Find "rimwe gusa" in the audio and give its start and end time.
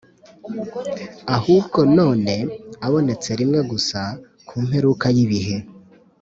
3.39-3.99